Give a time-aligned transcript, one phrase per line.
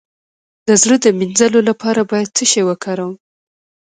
[0.67, 3.15] د زړه د مینځلو لپاره باید څه شی وکاروم؟